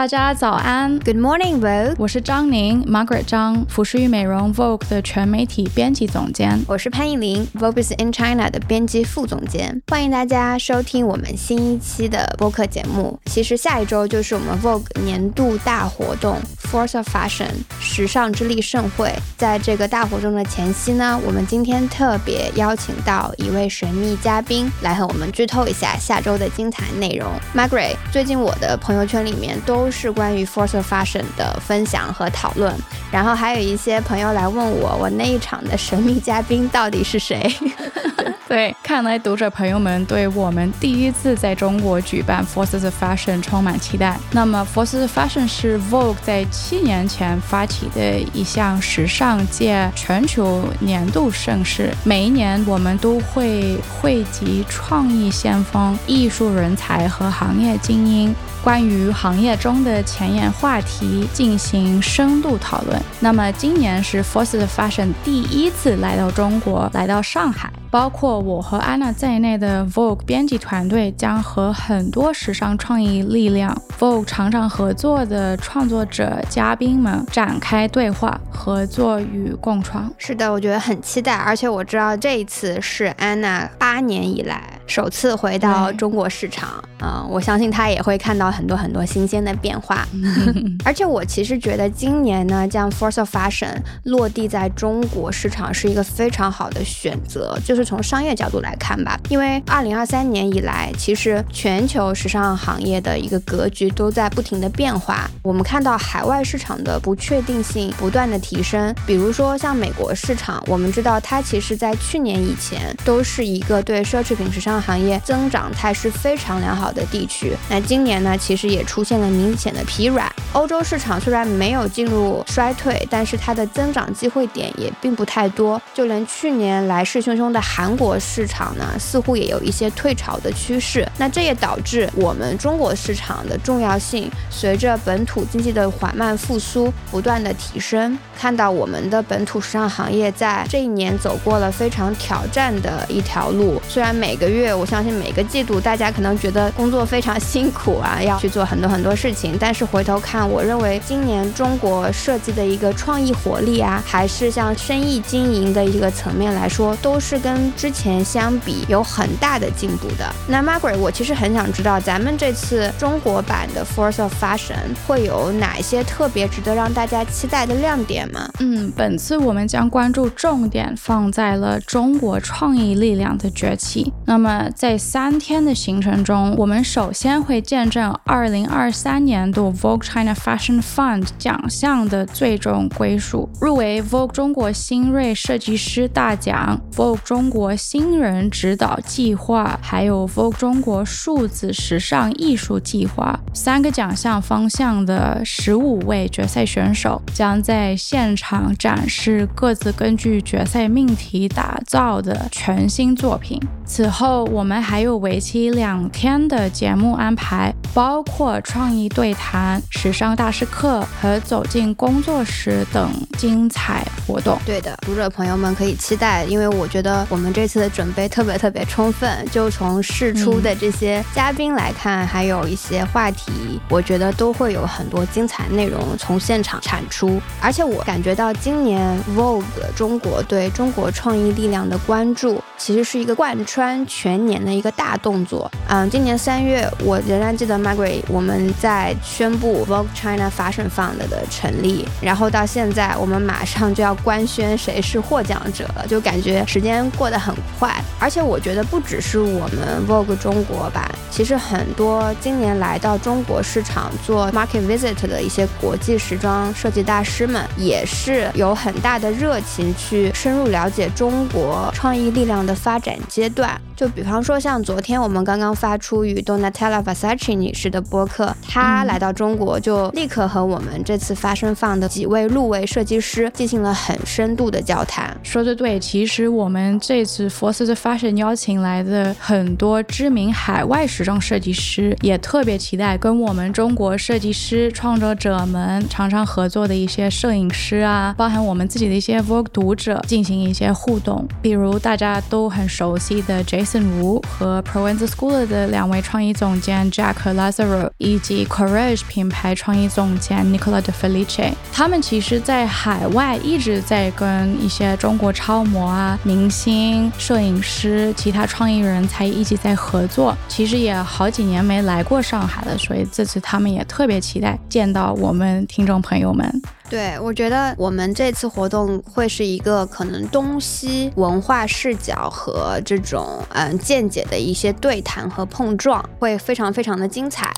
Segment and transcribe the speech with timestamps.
[0.00, 13.20] 大家早安，Good morning Vogue，我是张宁，Margaret 张，服饰与美容 Vogue 的全媒体编辑总监，我是潘艺玲，Vogue in China 的编辑副总监，欢迎大家收听我们新一期的播客节目。
[13.26, 16.38] 其实下一周就是我们 Vogue 年度大活动
[16.70, 17.50] Force of Fashion
[17.80, 27.28] 时尚之力盛会，在这个大活动的前夕呢，我们今天特别邀请到一位神秘嘉宾来和我们剧透一下下周的精彩内容。
[27.54, 32.72] Margaret，最近我的朋友圈里面都是关于 Force of Fashion 的分享和讨论，
[33.10, 37.52] 然后还有一些朋友来问我，我那一场的神秘嘉宾到底是谁？
[38.50, 44.18] 对，看来读者朋友们对我们第一次在中国举办 Forces of Fashion 充满期待。
[44.32, 58.34] 那么 Forces of Fashion 是 Vogue 在七年前发起的一项时尚界全球年度盛事，每一年我们都会汇集创意先锋、艺术人才和行业精英。
[58.62, 63.00] 关于行业中的前沿话题进行深度讨论。
[63.18, 67.70] 那么今年是 Forces Fashion 第一次来到中国，来到上海。
[67.90, 80.10] 包括我和安娜在内的 Vogue 编辑团队将和很多时尚创意力量、Vogue 常常合作的创作者、嘉宾们展开对话、合作与共创。
[80.16, 86.82] 是的，我觉得很期待，而且我知道这一次是安娜八年以来首次回到中国市场。
[87.02, 90.06] 嗯，我相信他也会看到很多很多新鲜的变化。
[90.84, 93.74] 而且我其实觉得今年呢，将 Force of Fashion
[94.04, 97.80] 落地在中国市场是一个非常好的选择，就是。
[97.80, 105.26] 是从商业角度来看吧，因为二零二三年以来，其实全球时尚行业的一个格局都在不停的变化。
[105.42, 117.56] 我们看到海外市场的不确定性不断的提升，比如说像美国市场，我们知道它其实在去年以前都是一个对奢侈品时尚行业增长态势非常良好的地区。
[117.68, 120.30] 那今年呢，其实也出现了明显的疲软。
[120.52, 125.80] 欧洲市场虽然没有进入衰退，但是它的增长机会点也并不太多。
[125.94, 131.06] 就连去年来势汹汹的韩国市场呢，似乎也有一些退潮的趋势。
[131.18, 138.18] 那这也导致我们中国市场的重要性随着本土经济的缓慢复苏不断的提升。
[138.36, 143.80] 看到我们的本土时尚行业在这一年走过了非常挑战的一条路。
[143.86, 150.48] 虽然每个月，我相信每个季度大家可能觉得工作非常辛苦啊，要去做很多很多事情，但是回头看。
[150.48, 160.34] 我认为今年中国设计的一个创意活力啊，还是像生意经营的一个层面来说，都是跟之前相比有很大的进步的。
[160.48, 164.74] 那 Margaret，我其实很想知道，咱们这次中国版的 Force of Fashion
[165.06, 168.50] 会有哪些特别值得让大家期待的亮点吗？
[168.60, 174.12] 嗯，本次我们将关注重点放在了中国创意力量的崛起。
[174.26, 203.60] 那么在三天的行程中，我们首先会见证2023年度 Vogue China Fashion Fund 奖项的最终归属，入围 Vogue 中国新锐设计师大奖、Vogue 中国新人指导计划，还有 Vogue 中国数字时尚艺术计划三个奖项方向的十五位决赛选手将在现场展示各自根据决赛命题打造的全新作品。
[203.84, 214.58] 此后，我们还有为期两天的节目安排，包括创意对谈、时尚大师课和走进工作室等精彩活动。
[214.66, 219.30] 对的，读者朋友们可以期待，因为我觉得我们这次的准备特别特别充分。
[219.52, 227.40] 就从试出的这些嘉宾来看，还有一些话题，我觉得都会有很多精彩内容从现场产出。
[227.62, 229.62] 而且我感觉到今年 Vogue
[229.94, 234.04] 中国对中国创意力量的关注，其实是一个贯穿。
[234.06, 263.68] 全全年的一个大动作，嗯，今年三月，我仍然记得 Margaret，我们在宣布 Vogue China Fashion Fund 的成立，然后到现在，我们马上就要官宣谁是获奖者了，就感觉时间过得很快，而且我觉得不只是我们 Vogue 中国吧，其实很多今年来到中国市场做 market visit 的一些国际时装设计大师们，也是有很大的热情去深入了解中国创意力量的发展阶段。
[264.00, 275.36] 就比方说，像昨天我们刚刚发出与 Donatella Versace 女士的播客，她来到中国就立刻和我们这次发声放的几位入围设计师进行了很深度的交谈。
[275.42, 291.46] 说的对，其实我们这次 Forces Fashion 邀请来的很多知名海外时装设计师，也特别期待跟我们中国设计师创作者们常常合作的一些摄影师啊，包含我们自己的一些 Vogue 读者进行一些互动。
[291.60, 310.56] 比如大家都很熟悉的 Jason Wu 和 Provenza School 的两位创意总监 Jack 和 Lazaro，以及 Courage 品牌创意总监 Nicola De Felice，他们其实在海外一直在跟一些中国超模啊、明星、摄影师、其他创意人才一起在合作。
[310.68, 316.80] 其实也好几年没来过上海了，所以这次他们也特别期待见到我们听众朋友们。
[317.10, 327.72] 对，我觉得我们这次活动会是一个可能东西文化视角和这种嗯见解的一些对谈和碰撞，会非常非常的精彩。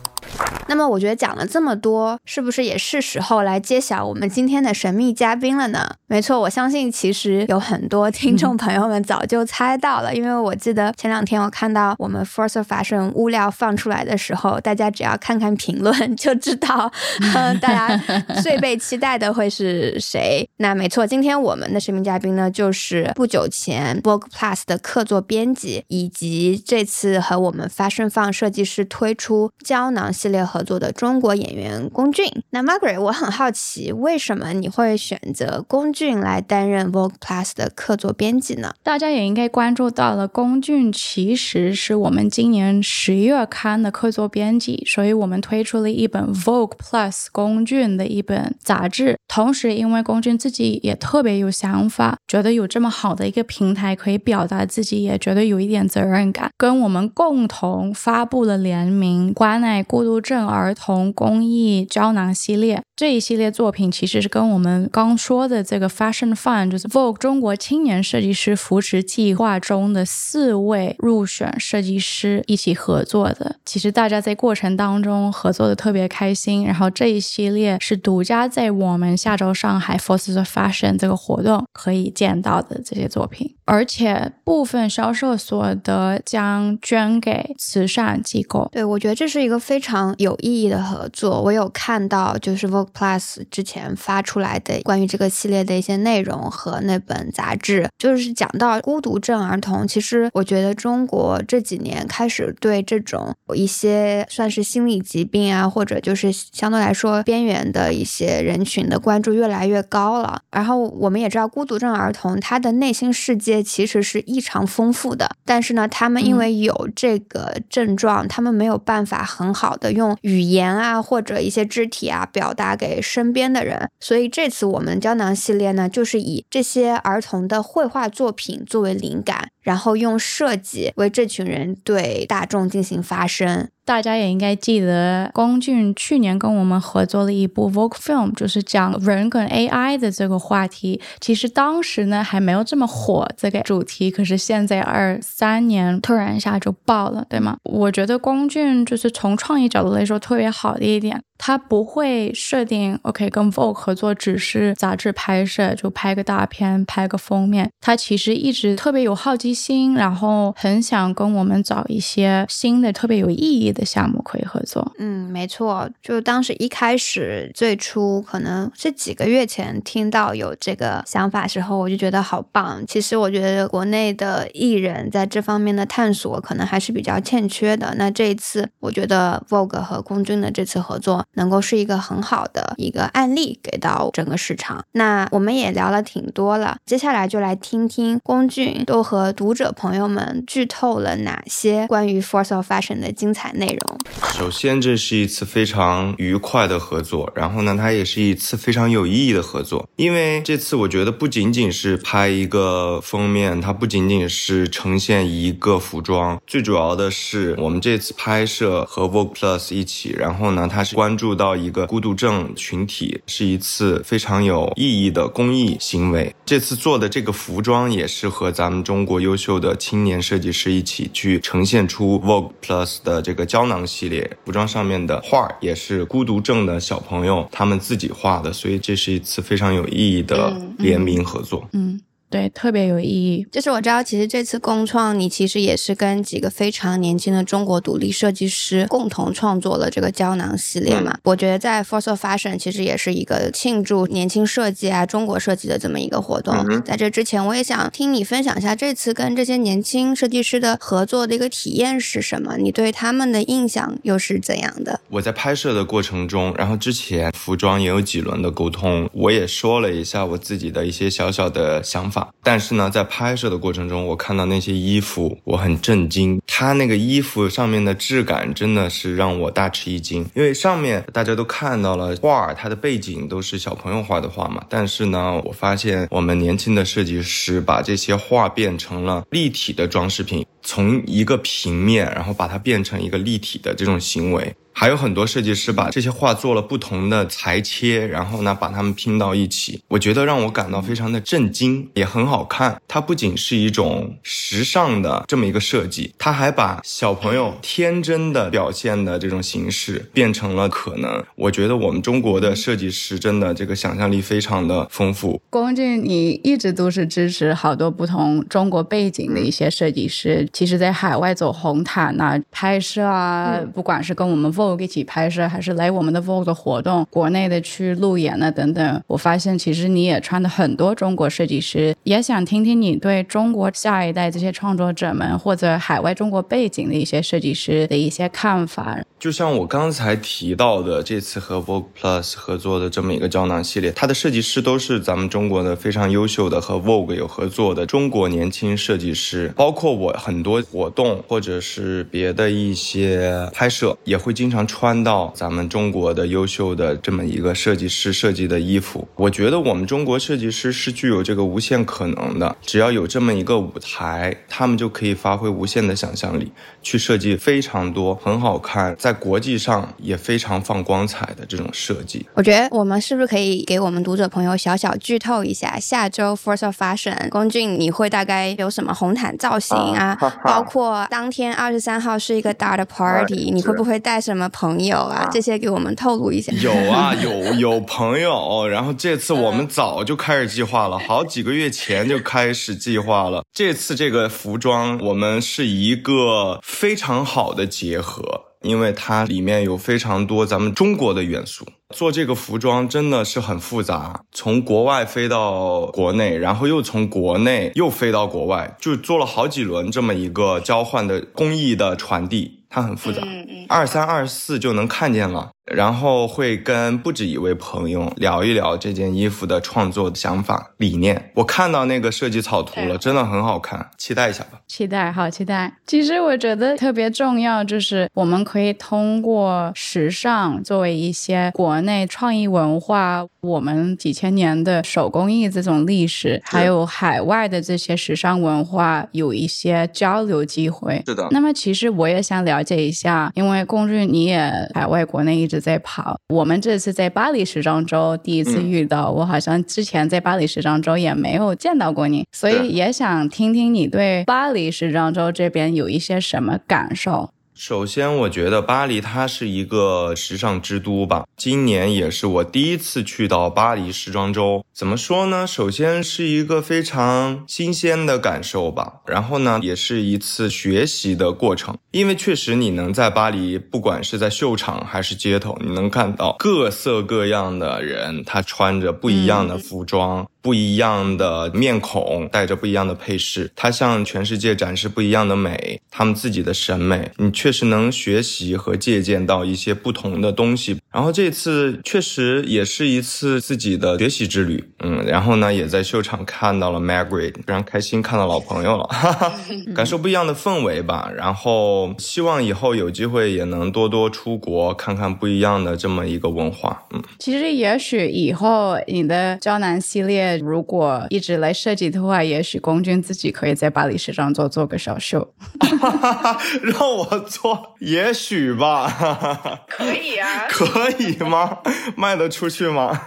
[0.69, 5.97] 那么我觉得讲了这么多，是不是也是时候来揭晓我们今天的神秘嘉宾了呢？
[6.07, 16.91] 没错，我相信其实有很多听众朋友们早就猜到了，因为我记得前两天我看到我们 Force of Fashion 物料放出来的时候，大家只要看看评论 就知道，
[17.35, 17.97] 嗯，大家
[18.43, 20.49] 最被期待的会是谁。
[20.59, 30.43] 那没错，今天我们的神秘嘉宾呢，就是不久前 Vogue Plus 的客座编辑，以及这次和我们 Fashion Fun 设计师推出胶囊系列。
[30.43, 38.75] 合作的中国演员龚俊，那 Margaret，我很好奇，为什么你会选择龚俊来担任 Vogue Plus 的客座编辑呢？
[38.83, 49.17] 大家也应该关注到了，龚俊其实是我们今年十月刊的客座编辑，所以我们推出了一本 Vogue Plus 龚俊的一本杂志。
[49.29, 60.43] 同时，因为龚俊自己也特别有想法，觉得有这么好的一个平台可以表达自己，也觉得有一点责任感，跟我们共同发布了联名关爱孤独症。
[60.49, 73.57] 儿童公益胶囊系列这一系列作品，其实是跟我们刚说的这个 Fashion Fund，就是 Vogue 中国青年设计师扶持计划中的四位入选设计师一起合作的。
[73.65, 76.65] 其实大家在过程当中合作的特别开心。
[76.65, 88.69] 然后这一系列是独家在我们下周上海 Forces of Fashion 这个活动可以见到的这些作品，而且部分销售所得将捐给慈善机构。
[88.73, 90.33] 对，我觉得这是一个非常有。
[90.43, 99.87] 意义的合作，我有看到就是 Vogue Plus 之前发出来的关于这个系列的一些内容和那本杂志，就是讲到孤独症儿童。
[99.87, 110.41] 其实我觉得中国这几年开始对这种一些算是心理疾病啊，或者就是相对来说边缘的一些人群的关注越来越高了。
[110.51, 120.17] 然后我们也知道，孤独症儿童他的内心世界其实是异常丰富的，但是呢，他们因为有这个症状，他们没有办法很好的用。
[120.21, 123.91] 语言啊，或者一些肢体啊，表达给身边的人。
[123.99, 133.69] 所以这次我们胶囊系列呢，就是以这些儿童的绘画作品作为灵感，然后用设计为这群人对大众进行发声。
[133.85, 141.01] 大家也应该记得，龚俊去年跟我们合作了一部 Vogue Film，就是讲人跟 AI 的这个话题。
[141.19, 147.57] 其实当时呢还没有这么火这个主题，可是现在二三年突然一下就爆了，对吗？
[147.65, 151.21] 我觉得龚俊就是从创意角度来说特别好的一点。
[151.45, 157.69] 他不会设定，OK，跟 Vogue 合作只是杂志拍摄，就拍个大片，拍个封面。
[157.81, 164.93] 他其实一直特别有好奇心，然后很想跟我们找一些新的、特别有意义的项目可以合作。
[164.99, 172.81] 嗯，没错，就当时一开始最初可能是几个月前听到有这个想法时候，我就觉得好棒。
[172.87, 177.93] 其实我觉得国内的艺人在这方面的探索可能还是比较欠缺的。
[177.97, 181.27] 那这一次，我觉得 Vogue 和龚俊的这次合作。
[181.35, 184.85] 能够是一个很好的一个案例给到整个市场。
[184.93, 193.99] 那我们也聊了挺多了，接下来就来听听龚俊都和读者朋友们剧透了哪些关于 Force of Fashion 的精彩内容。
[194.35, 199.89] 首先，这是一次非常愉快的合作，然后呢，它也是一次非常有意义的合作。
[199.97, 211.23] 因为这次我觉得不仅仅是拍一个封面，它不仅仅是呈现一个服装，最主要的是我们这次拍摄和 Vogue Plus 一起，然后呢，它是关注。
[211.23, 216.35] 注到一个孤独症群体，是一次非常有意义的公益行为。
[216.45, 231.69] 这次做的这个服装也是和咱们中国优秀的青年设计师一起去呈现出 Vogue Plus 的这个胶囊系列服装上面的画，也是孤独症的小朋友他们自己画的，所以这是一次非常有意义的联名合作。
[231.73, 232.01] 嗯。
[232.33, 233.47] 对，特别有意义。
[233.53, 241.19] 就是我知道，其实这次共创，你其实也是跟几个非常年轻的中国独立设计师共同创作了这个胶囊系列嘛。
[241.25, 246.83] 我觉得在 Force of Fashion 其实也是一个庆祝年轻设计啊、中国设计的这么一个活动。
[246.83, 252.57] 在这之前，我也想听你分享一下这次跟这些年轻设计师的合作的一个体验是什么？
[252.57, 254.99] 你对他们的印象又是怎样的？
[255.11, 262.22] 我在拍摄的过程中，然后之前服装也有几轮的沟通，我也说了一下我自己的一些小小的想法。
[262.43, 266.41] 但是呢，在拍摄的过程中，我看到那些衣服，我很震惊。
[266.47, 270.27] 它那个衣服上面的质感真的是让我大吃一惊。
[270.35, 274.65] 因为上面大家都看到了画，它的背景都是小朋友画的画嘛。
[274.69, 284.55] 但是呢，我发现我们年轻的设计师把这些画变成了立体的装饰品，从一个平面，然后把它变成一个立体的这种行为。
[284.75, 289.83] 还有很多设计师把这些画做了不同的裁切，然后呢把它们拼到一起。
[289.89, 292.81] 我觉得让我感到非常的震惊，也很好看。
[292.89, 301.23] 它不仅是一种时尚的这么一个设计，它还把小朋友天真的表现的这种形式变成了可能。
[301.37, 305.41] 我觉得我们中国的设计师真的这个想象力非常的丰富。
[305.51, 314.53] 龚俊，你一直都是支持好多不同中国背景的一些设计师，其实在海外走红毯啊、拍摄啊，不管是跟我们。
[314.79, 319.03] 一起拍摄，还是来我们的 Vogue 的活动，国内的去路演啊等等。
[319.09, 328.99] 我发现其实你也穿的很多中国设计师，也想听听你对中国下一代这些创作者们，或者海外中国背景的一些设计师的一些看法。
[329.19, 339.53] 就像我刚才提到的，这次和 Vogue Plus 合作的这么一个胶囊系列，它的设计师都是咱们中国的非常优秀的和 Vogue 有合作的中国年轻设计师。
[339.57, 344.52] 包括我很多活动或者是别的一些拍摄，也会经。
[344.53, 352.55] 常穿到咱们中国的优秀的这么一个设计师设计的衣服，我觉得我们中国设计师是具有这个无限可能的。
[352.61, 362.27] 只要有这么一个舞台，他们就可以发挥无限的想象力，去设计非常多很好看，在国际上也非常放光彩的这种设计。
[362.35, 370.15] 我觉得我们是不是可以给我们读者朋友小小剧透一下，下周 Force of Fashion 龚俊你会大概有什么红毯造型啊？
[370.45, 374.42] 包括当天二十三号是一个大的 party，你会不会带什么？
[374.49, 376.53] 朋友啊，这些给我们透露一下。
[376.63, 383.43] 有啊， 有有朋友，然后这次我们早就开始计划了，好几个月前就开始计划了。
[383.53, 388.23] 这次这个服装，我们是一个非常好的结合，
[388.63, 391.67] 因为它里面有非常多咱们中国的元素。
[391.91, 402.62] 做这个服装真的是很复杂，从国外飞到国内，然后又从国内又飞到国外，就做了好几轮这么一个交换的工艺的传递。
[402.73, 403.21] 它很复杂，
[403.69, 405.51] 二三二四就能看见了。
[405.65, 411.31] 然后会跟不止一位朋友聊一聊这件衣服的创作的想法理念。
[411.37, 414.61] 我看到那个设计草图了，真的很好看，期待一下吧。
[414.67, 415.73] 期待，好期待。
[415.87, 431.01] 其实我觉得特别重要，就是我们可以通过时尚作为一些国内创意文化，我们几千年的手工艺这种历史，还有海外的这些时尚文化有一些交流机会。
[431.07, 431.29] 是的。
[431.31, 435.52] 那么其实我也想了解一下，因为龚俊你也海外国内一。
[435.53, 447.29] 直在跑，我们这次在巴黎时装周第一次遇到，我好像之前在巴黎时装周也没有见到过你，所以也想听听你对巴黎时装周这边有一些什么感受。
[447.55, 451.27] 首先，我觉得巴黎它是一个时尚之都吧。
[451.37, 454.65] 今年也是我第一次去到巴黎时装周。
[454.73, 455.47] 怎么说呢？
[455.47, 458.95] 首先是一个非常新鲜的感受吧。
[459.07, 461.77] 然后呢，也是一次学习的过程。
[461.91, 470.27] 因为确实，你能在巴黎，不管是在秀场还是街头，你能看到各色各样的人，他穿着不一样的服装。
[470.43, 480.77] 不一样的面孔，带着不一样的配饰，他向全世界展示不一样的美，他们自己的审美，你确实能学习和借鉴到一些不同的东西。
[480.93, 489.33] 然后这次确实也是一次自己的学习之旅，嗯，然后呢，也在秀场看到了 Margaret，非常开心看到老朋友了，哈哈，
[489.77, 491.09] 感受不一样的氛围吧。
[491.17, 497.01] 然后希望以后有机会也能多多出国看看不一样的这么一个文化，嗯。
[497.21, 500.32] 其实也许以后你的胶囊系列。
[500.39, 505.35] 如果一直来设计的话，也许龚俊自己可以在巴黎时装周做个小秀，
[506.63, 511.59] 让我做，也许吧，可以啊， 可以吗？
[511.97, 513.01] 卖得出去吗？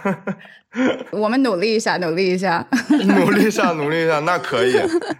[1.10, 2.66] 我们努力一下，努力一下，
[3.06, 4.74] 努力一下，努力一下，那可以。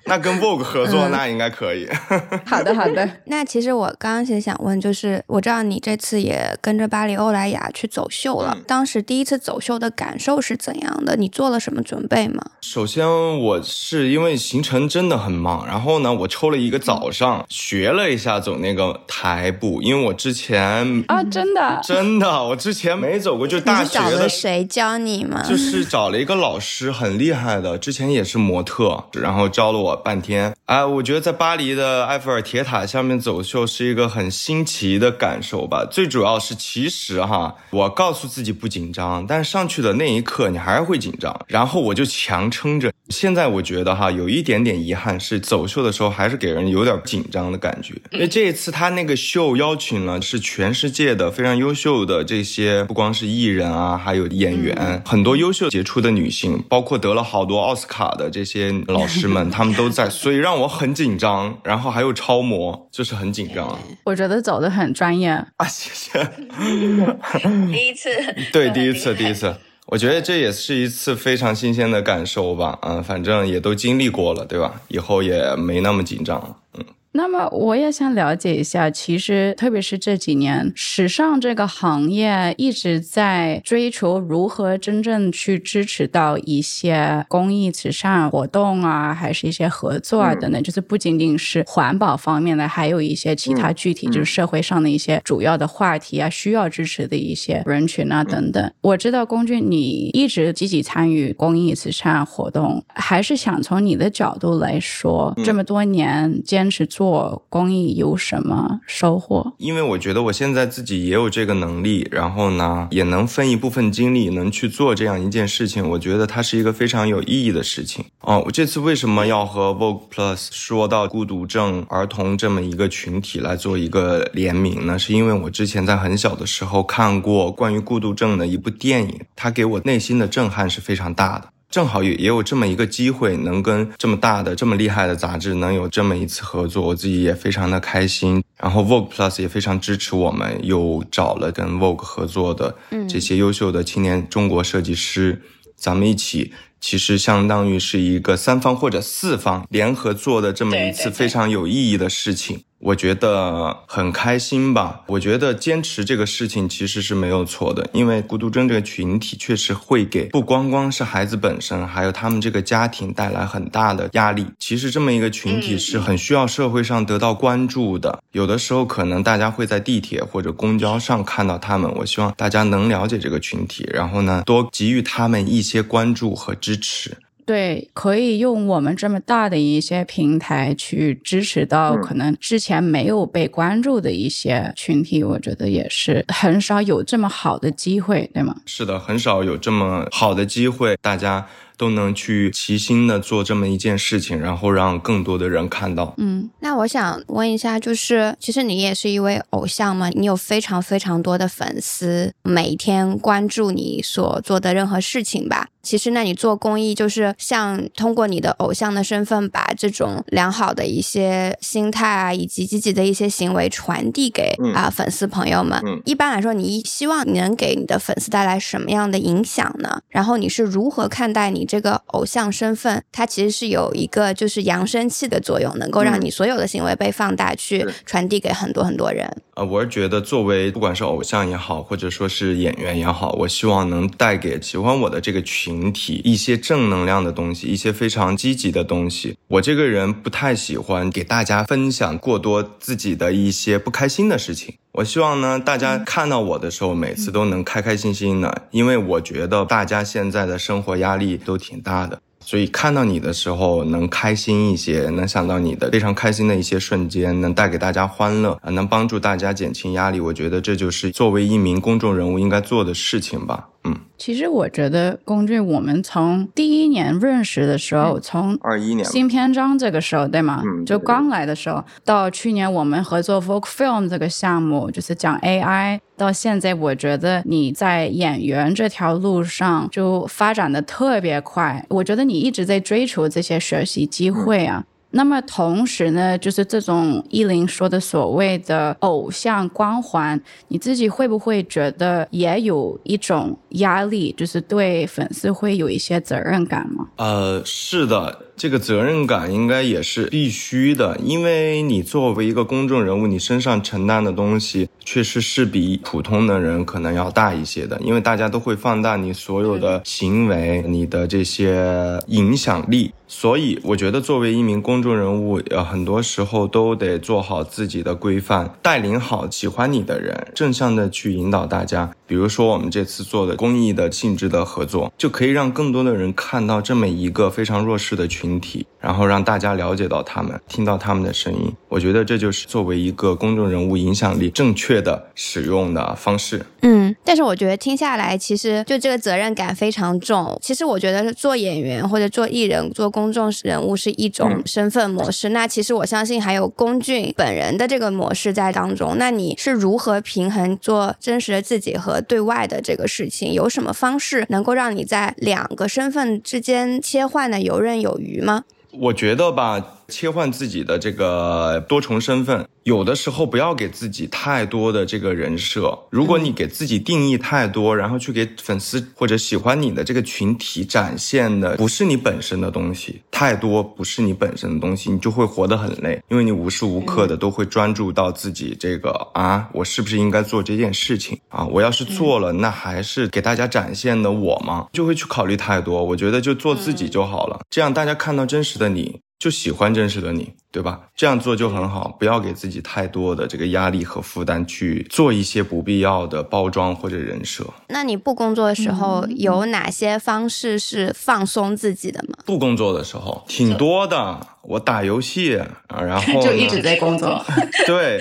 [0.05, 1.89] 那跟 Vogue 合作，那应该可以。
[2.47, 3.09] 好的，好的。
[3.25, 11.17] 那其实我刚刚其实想问，就是我知道你这次也跟着巴黎欧莱雅去走秀了，当时第一次走秀的感受是怎样的？
[11.17, 12.43] 你做了什么准备吗？
[12.61, 24.29] 首先，我是因为行程真的很忙，然后呢，我抽了一个早上学了一下走那个台步，因为我之前啊，真的，真的，我之前没走过，就大学的。
[24.29, 25.43] 谁教你吗？
[25.49, 30.53] 就是找了一个老师，很厉害的，之前也是模特，然后教了我半天。
[30.65, 35.87] 哎，我觉得在巴黎的埃菲尔铁塔下面走秀是一个很新奇的感受吧。
[35.89, 41.39] 最主要是，其实哈，我告诉自己不紧张，但上去的那一刻你还是会紧张。
[41.47, 61.59] 然后我就强撑着，现在我觉得哈，有一点点遗憾是走秀的时候还是给人有点紧张的感觉，因为这一次他那个秀邀请了是全世界的非常优秀的这些，不光是艺人啊，还有演员，很多优秀杰出的女性，包括得了好多奥斯卡的这些老师们， 他们都在，所以让我很紧张。
[61.63, 63.79] 然后还有超模，就是很紧张。
[64.05, 66.19] 我觉得走的很专业啊，谢谢。
[67.73, 68.11] 第一次，
[68.53, 69.55] 对，第一次，第一次。
[69.87, 74.81] 我觉得这也是一次非常新鲜的感受吧，嗯，反正也都经历过了，对吧？
[74.89, 76.85] 以后也没那么紧张了，嗯。
[77.17, 98.71] 那么我也想了解一下，其实特别是这几年，时尚这个行业一直在追求如何真正去支持到一些公益慈善活动啊，还是一些合作啊等等，就是不仅仅是环保方面的，还有一些其他具体就是社会上的一些主要的话题啊，需要支持的一些人群啊等等。
[98.83, 107.06] 我知道龚俊你一直积极参与公益慈善活动，还是想从你的角度来说，这么多年坚持做。
[107.07, 109.55] 做公益有什么收获？
[109.59, 115.89] 因为我觉得我现在自己也有这个能力，然后呢，也能分一部分精力能去做这样一件事情。
[115.91, 118.05] 我觉得它是一个非常有意义的事情。
[118.23, 124.99] 哦，我这次为什么要和 Vogue Plus 说到孤独症儿童这么一个群体来做一个联名呢？
[124.99, 131.51] 是因为我之前在很小的时候看过关于孤独症的一部电影，它给我内心的震撼是非常大的。
[131.77, 138.43] 正好也也有这么一个机会，能跟这么大的、这么厉害的杂志能有这么一次合作，我自己也非常的开心。
[138.57, 142.75] 然后 Vogue Plus 也非常支持我们，又找了跟 Vogue 合作的
[143.07, 145.43] 这些优秀的青年中国设计师，
[145.77, 146.55] 咱们一起。
[146.79, 155.03] 其实相当于是一个三方或者四方联合做的这么一次非常有意义的事情，我觉得很开心吧。
[155.09, 164.47] 我觉得坚持这个事情其实是没有错的，因为孤独症这个群体确实会给不光光是孩子本身，还有他们这个家庭带来很大的压力。
[164.59, 168.23] 其实这么一个群体是很需要社会上得到关注的。
[168.33, 176.77] 有的时候可能大家会在地铁或者公交上看到他们，我希望大家能了解这个群体，然后呢多给予他们一些关注和支。
[176.79, 188.57] 持对，可以用我们这么大的一些平台去支持到可能之前没有被关注的一些群体，我觉得也是很少有这么好的机会，对吗？
[188.67, 191.47] 是的，很少有这么好的机会，大家。
[191.77, 196.15] 都能去齐心的做这么一件事情，然后让更多的人看到。
[196.19, 205.69] 嗯，那我想问一下，就是其实你也是一位偶像嘛，你有非常非常多的粉丝，每天关注你所做的任何事情吧。
[205.83, 215.81] 其实，那你做公益，就是像通过你的偶像的身份，把这种良好的一些心态啊，以及积极的一些行为传递给啊粉丝朋友们。
[216.05, 220.01] 一般来说，你希望你能给你的粉丝带来什么样的影响呢？
[220.09, 221.66] 然后你是如何看待你？
[221.67, 229.43] 这个偶像身份，它其实是有一个就是扬声器的作用，能够让你所有的行为被放大，去传递给很多很多人。
[229.55, 239.37] 呃，我是觉得，作为不管是偶像也好，或者说是演员也好，我希望能带给喜欢我的这个群体一些正能量的东西，一些非常积极的东西。
[239.49, 244.75] 我这个人不太喜欢给大家分享过多自己的一些不开心的事情。
[244.93, 252.21] 我希望呢，大家看到我的时候，每次都能开开心心的，因为我觉得大家现在的生活压力都挺大的。
[252.41, 263.69] 所以看到你的时候能开心一些，能想到你的非常开心的一些瞬间，能带给大家欢乐啊，能帮助大家减轻压力，我觉得这就是作为一名公众人物应该做的事情吧。
[263.87, 270.63] 嗯，其实我觉得龚俊，我们从第一年认识的时候，从二一年新篇章这个时候，对吗？
[270.65, 276.01] 嗯，就刚来的时候，到去年我们合作 Vogue Film 这个项目，就是讲 AI。
[276.17, 281.85] 到现在，我觉得你在演员这条路上就发展的特别快。
[281.91, 284.85] 我觉得你一直在追求这些学习机会啊。
[285.17, 297.09] 那么同时呢，就是这种依林说的所谓的偶像光环，你自己会不会觉得也有一种压力，就是对粉丝会有一些责任感吗？
[297.17, 298.43] 呃，是的。
[298.57, 313.13] 这个责任感应该也是必须的，因为你作为一个公众人物，你身上承担的东西确实是比普通的人可能要大一些的，因为大家都会放大你所有的行为，你的这些影响力。
[313.29, 322.13] 所以我觉得作为一名公众人物，呃，很多时候都得做好自己的规范，带领好喜欢你的人，正向的去引导大家。
[322.27, 331.73] 比如说我们这次做的公益的性质的合作，就可以让更多的人看到这么一个非常弱势的群体，然后让大家了解到他们，听到他们的声音。
[331.89, 336.67] 我觉得这就是作为一个公众人物影响力正确的使用的方式。
[336.83, 340.59] 嗯，但是我觉得听下来，其实就这个责任感非常重。
[340.61, 345.49] 其实我觉得做演员或者做艺人、做公众人物是一种身份模式。
[345.49, 349.17] 那其实我相信还有龚俊本人的这个模式在当中。
[349.17, 353.53] 那你是如何平衡做真实的自己和对外的这个事情？
[353.53, 358.65] 有什么方式能够让你在两个身份之间切换的游刃有余吗？
[358.93, 359.96] 我觉得吧。
[360.09, 365.99] 切换自己的这个多重身份，有的时候不要给自己太多的这个人设。
[366.11, 381.65] 如果你给自己定义太多，然后去给粉丝或者喜欢你的这个群体展现的不是你本身的东西，太多不是你本身的东西，你就会活得很累，因为你无时无刻的都会专注到自己这个啊，我是不是应该做这件事情啊？
[381.67, 384.87] 我要是做了，那还是给大家展现的我吗？
[384.93, 386.05] 就会去考虑太多。
[386.05, 389.21] 我觉得就做自己就好了，这样大家看到真实的你。
[389.39, 391.01] 就喜欢真实的你，对吧？
[391.17, 397.65] 这样做就很好，不要给自己太多的这个压力和负担，去做一些不必要的包装或者人设。
[397.89, 402.37] 那你不工作的时候有哪些方式是放松自己的吗？
[402.45, 404.39] 不工作的时候挺多的。
[404.69, 407.41] 我打游戏啊，然后 就一直在工作，
[407.87, 408.21] 对，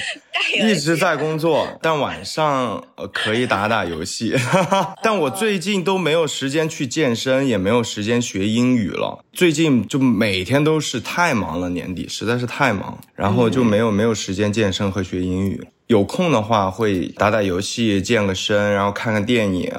[0.63, 4.35] 一直在工作，但晚上呃可以打打游戏。
[5.01, 9.25] 但我最近都没有时间去健身，也没有时间学英语了。
[9.33, 15.67] 最近就每天都是太忙了，年底实在是太忙，然后就没有没有时间健身和学英语。
[15.87, 19.71] 有空的话会打打游戏、健个身，然后看看电影。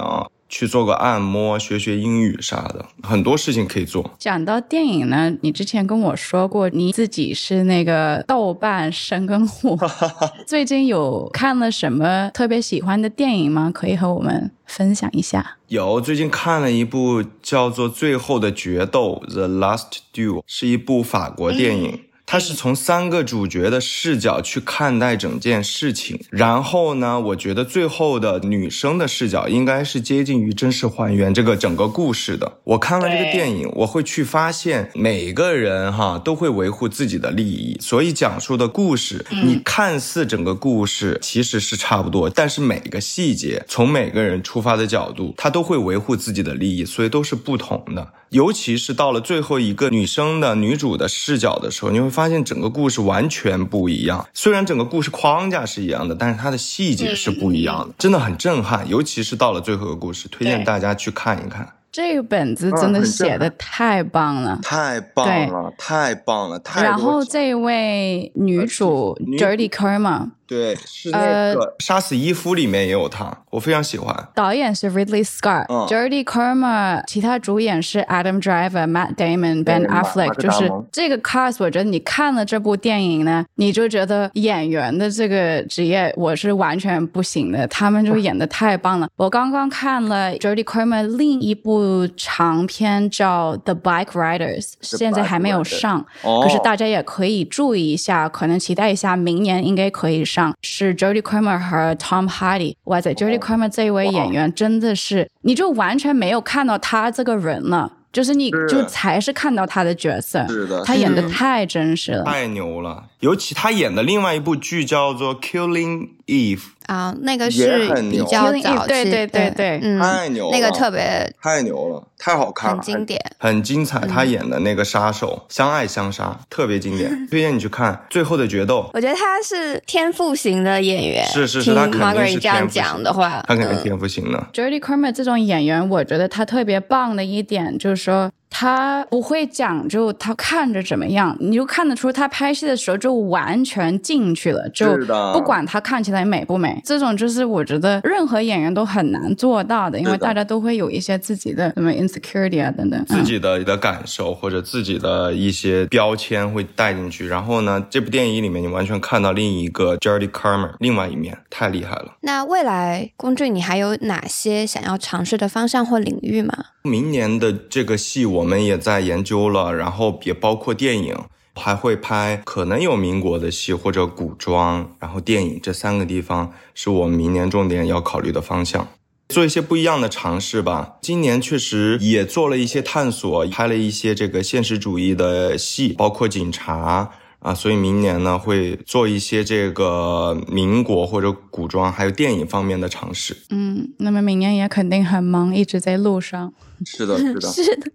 [0.49, 4.09] 去做个按摩，学学英语啥的，很多事情可以做。
[4.17, 9.77] 讲到电影呢，你之前跟我说过，你自己是那个豆瓣深耕户，
[10.47, 13.73] 最近有看了什么特别喜欢的电影吗？
[13.75, 15.57] 可以和我们分享一下。
[15.67, 22.03] 有，最近看了一部叫做《最后的决斗》（The Last Duel），是一部法国电影。
[22.27, 32.59] 他是从三个主角的视角去看待整件事情，然后呢，我觉得最后的女生的视角应该是接近于真实还原这个整个故事的。
[32.65, 48.12] 我看了这个电影，我会去发现每个人哈都会维护自己的利益，所以讲述的故事，你看似整个故事其实是差不多，但是每个细节从每个人出发的角度，他都会维护自己的利益，所以都是不同的。
[48.31, 54.27] 尤其是到了最后一个女生的女主的视角的时候，你会发现整个故事完全不一样。
[54.33, 58.89] 虽然整个故事框架是一样的，但是它的细节是不一样的，真的很震撼。
[58.89, 61.69] 尤其是到了最后一个故事，推荐大家去看一看。
[61.97, 66.59] 这个本子真的写的太棒了，太棒了，太棒了！
[66.59, 70.29] 太然后这位女主 Jodie Comer。
[70.49, 74.29] 对，是那个《杀死伊夫》里面也有她，我非常喜欢。
[74.33, 80.33] 导演是 Ridley Scott，Jodie Comer，其他主演是 Adam Driver、Matt Damon、Ben Affleck。
[80.37, 89.09] 就是这个 cast，我觉得你看了这部电影呢，你就觉得演员的这个职业我是完全不行的，他们就演的太棒了。
[89.17, 91.81] 我刚刚看了 Jodie Comer 另一部
[92.16, 100.16] 长片叫《The Bike Riders》，现在还没有上，可是大家也可以注意一下，可能期待一下，明年应该可以。
[100.27, 100.55] 上。
[100.62, 113.05] 是 Jodie Comer 和 Tom Hardy，哇塞，Jodie Comer 这一位演员真的是，你就完全没有看到他这个人了，就是你就才是看到他的角色，是的，他演的太真实了，太牛了。
[113.20, 116.59] 尤其他演的另外一部剧叫做《Killing Eve》。
[116.87, 123.99] 啊，那个是比较早期，对对对对，太牛了，那个特别太牛了，太好看了，很经典，很精彩。
[124.01, 128.83] 他演的那个杀手，相爱相杀，特别经典， 推荐你去看《最后的决斗》。
[128.94, 134.46] 我觉得他是天赋型的演员，是是是，他肯定是这样讲的话，他肯定天赋型的。
[134.55, 138.31] Jodie Comer 这种演员，我觉得他特别棒的一点就是说。
[138.49, 144.97] 他不会讲就他看着怎么样，你就看得出他拍戏的时候就完全进去了，就
[145.33, 146.81] 不管他看起来美不美。
[146.85, 157.27] 这种就是我觉得任何演员都很难做到的，因为大家都会有一些自己的什么 insecurity 啊等等，自己的的感受或者自己的一些标签会带进去。
[157.27, 162.17] 然后呢，这部电影里面你完全看到另一个 Jodie Comer 另外一面，太厉害了。
[162.21, 166.55] 那未来龚俊，你还有哪些想要尝试的方向或领域吗？
[166.83, 171.16] 明年的这个戏我我们也在研究了，然后也包括电影，
[171.55, 178.88] 还会拍可能有民国的戏或者古装，然后电影这三个地方是我们明年重点要考虑的方向。
[179.29, 180.99] 做一些不一样的尝试吧。
[181.03, 187.11] 今年确实也做了一些探索，拍了一些这个现实主义的戏，包括警察。
[187.47, 193.37] 啊，所以明年呢会做一些这个民国或者古装还有电影方面的尝试。
[193.51, 196.53] 嗯，那么明年也肯定很忙，一直在路上。
[196.85, 197.93] 是的，是的， 是的。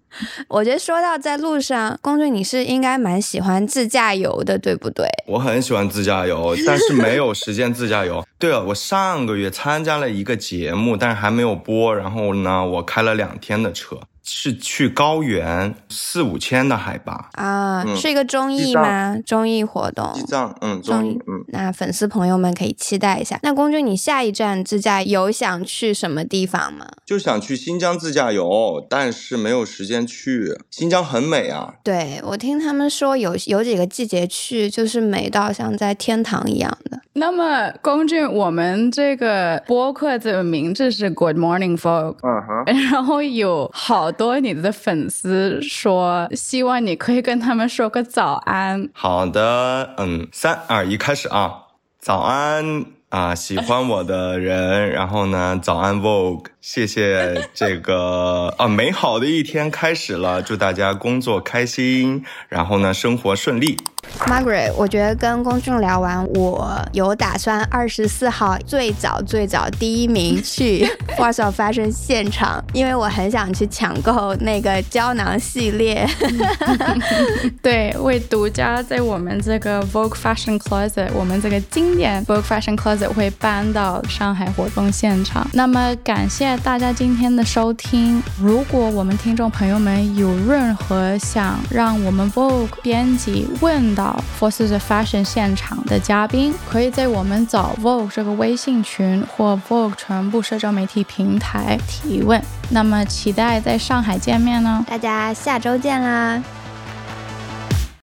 [0.47, 5.05] 我觉得说到在路上，公俊你是应该蛮喜欢自驾游的，对不对？
[5.27, 8.25] 我很喜欢自驾游，但是没有时间自驾游。
[8.39, 11.93] 对了，我上个月参加了一个节目，但是还没有播。
[11.93, 13.99] 然后呢，我开了两天的车。
[14.33, 19.17] 是去高原四五千的海拔啊，是一个综艺吗？
[19.25, 23.37] 综艺活动，西藏，嗯，综艺，嗯，那粉丝朋友们可以期待一下。
[23.43, 26.87] 那公主，你下一站自驾游想去什么地方吗？
[27.05, 30.57] 就想去新疆自驾游，但是没有时间去。
[30.71, 37.01] 新疆很美啊，对我听他们说有有几个季节去，就是美到像在天堂一样的。
[37.13, 48.87] 那么，龚俊，我们这个播客的名字是 Good Morning Folk，嗯哼， 然后有好多你的粉丝说，希望你可以跟他们说个早安。
[48.93, 51.63] 好的，嗯，三二一，开始啊，
[51.97, 56.45] 早安啊，喜欢我的人，然后呢，早安 Vogue。
[56.61, 63.75] 谢谢这个 啊，美好的一天开始了，祝大家工作开心，然后呢，生活顺利。
[64.27, 76.07] Margaret，我觉得跟公众聊完，我有打算二十四号最早最早第一名去 Force of Fashion 现场，因为我很想去抢购那个胶囊系列。
[77.61, 85.45] 对，为独家在我们这个 Vogue Fashion Closet，我们这个经典 Vogue Fashion Closet 会搬到上海活动现场。
[85.53, 86.51] 那么感谢。
[86.63, 102.41] 大家今天的收听，如果我们听众朋友们有任何想让我们 Vogue 编辑问到 Forces of Fashion 现场的嘉宾，可以在我们找 Vogue 这个微信群或 Vogue 全部社交媒体平台提问。
[102.69, 106.41] 那么期待在上海见面呢，大家下周见啦！